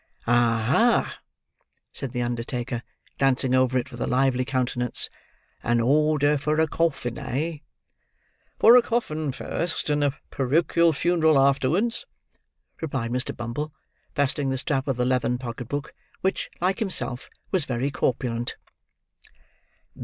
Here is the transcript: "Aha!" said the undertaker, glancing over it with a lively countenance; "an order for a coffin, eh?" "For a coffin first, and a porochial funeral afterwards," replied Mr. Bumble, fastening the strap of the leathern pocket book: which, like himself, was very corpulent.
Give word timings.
"Aha!" 0.25 1.19
said 1.93 2.11
the 2.11 2.23
undertaker, 2.23 2.81
glancing 3.19 3.53
over 3.53 3.77
it 3.77 3.91
with 3.91 4.01
a 4.01 4.07
lively 4.07 4.43
countenance; 4.43 5.11
"an 5.61 5.79
order 5.79 6.39
for 6.39 6.59
a 6.59 6.67
coffin, 6.67 7.19
eh?" 7.19 7.57
"For 8.57 8.75
a 8.75 8.81
coffin 8.81 9.31
first, 9.31 9.91
and 9.91 10.03
a 10.03 10.17
porochial 10.31 10.91
funeral 10.91 11.37
afterwards," 11.37 12.07
replied 12.81 13.11
Mr. 13.11 13.37
Bumble, 13.37 13.75
fastening 14.15 14.49
the 14.49 14.57
strap 14.57 14.87
of 14.87 14.97
the 14.97 15.05
leathern 15.05 15.37
pocket 15.37 15.67
book: 15.67 15.93
which, 16.21 16.49
like 16.59 16.79
himself, 16.79 17.29
was 17.51 17.65
very 17.65 17.91
corpulent. 17.91 18.55